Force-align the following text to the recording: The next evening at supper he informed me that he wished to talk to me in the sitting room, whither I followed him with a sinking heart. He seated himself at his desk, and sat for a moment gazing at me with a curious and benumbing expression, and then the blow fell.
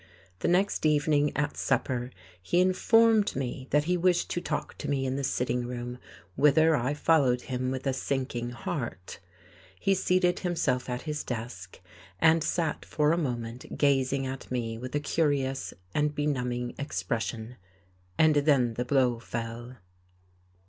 The 0.39 0.47
next 0.47 0.83
evening 0.83 1.31
at 1.37 1.55
supper 1.55 2.09
he 2.41 2.59
informed 2.59 3.35
me 3.35 3.67
that 3.69 3.83
he 3.83 3.97
wished 3.97 4.31
to 4.31 4.41
talk 4.41 4.75
to 4.79 4.89
me 4.89 5.05
in 5.05 5.15
the 5.15 5.23
sitting 5.23 5.67
room, 5.67 5.99
whither 6.35 6.75
I 6.75 6.95
followed 6.95 7.41
him 7.43 7.69
with 7.69 7.85
a 7.85 7.93
sinking 7.93 8.49
heart. 8.49 9.19
He 9.79 9.93
seated 9.93 10.39
himself 10.39 10.89
at 10.89 11.03
his 11.03 11.23
desk, 11.23 11.79
and 12.19 12.43
sat 12.43 12.83
for 12.83 13.11
a 13.11 13.15
moment 13.15 13.77
gazing 13.77 14.25
at 14.25 14.49
me 14.49 14.75
with 14.75 14.95
a 14.95 14.99
curious 14.99 15.71
and 15.93 16.15
benumbing 16.15 16.73
expression, 16.79 17.57
and 18.17 18.37
then 18.37 18.73
the 18.73 18.85
blow 18.85 19.19
fell. 19.19 19.75